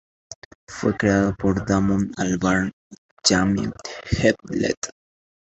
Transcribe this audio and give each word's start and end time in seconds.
Fue 0.67 0.97
creado 0.97 1.35
por 1.35 1.63
Damon 1.63 2.11
Albarn 2.17 2.71
y 2.89 2.95
Jamie 3.23 3.69
Hewlett. 4.09 4.89